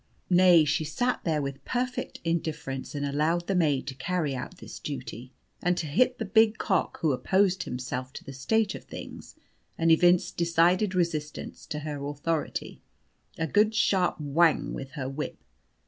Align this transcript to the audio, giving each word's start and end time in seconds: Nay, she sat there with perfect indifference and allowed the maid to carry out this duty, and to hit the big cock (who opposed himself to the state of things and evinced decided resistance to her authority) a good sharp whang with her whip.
Nay, 0.31 0.65
she 0.65 0.83
sat 0.83 1.23
there 1.25 1.43
with 1.43 1.63
perfect 1.63 2.19
indifference 2.23 2.95
and 2.95 3.05
allowed 3.05 3.45
the 3.45 3.53
maid 3.53 3.85
to 3.85 3.93
carry 3.93 4.33
out 4.35 4.57
this 4.57 4.79
duty, 4.79 5.31
and 5.61 5.77
to 5.77 5.85
hit 5.85 6.17
the 6.17 6.25
big 6.25 6.57
cock 6.57 6.97
(who 7.01 7.11
opposed 7.11 7.61
himself 7.61 8.11
to 8.13 8.23
the 8.23 8.33
state 8.33 8.73
of 8.73 8.85
things 8.85 9.35
and 9.77 9.91
evinced 9.91 10.37
decided 10.37 10.95
resistance 10.95 11.67
to 11.67 11.81
her 11.81 12.03
authority) 12.03 12.81
a 13.37 13.45
good 13.45 13.75
sharp 13.75 14.19
whang 14.19 14.73
with 14.73 14.93
her 14.93 15.07
whip. 15.07 15.37